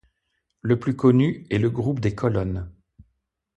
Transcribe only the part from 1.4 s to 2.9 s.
est le Groupe des Colonnes.